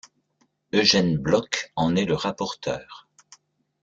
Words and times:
Eugène 0.73 1.15
Bloch 1.19 1.69
en 1.75 1.95
est 1.95 2.05
le 2.05 2.15
rapporteur. 2.15 3.07